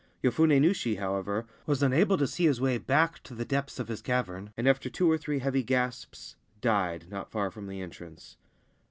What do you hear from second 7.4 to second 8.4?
from the entrance.